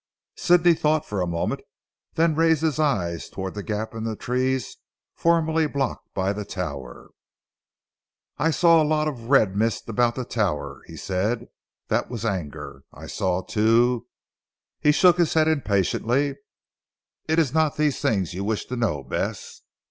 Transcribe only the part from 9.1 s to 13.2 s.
red mist about the tower," he said, "that was anger. I